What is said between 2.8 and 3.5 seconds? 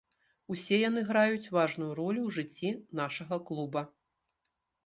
нашага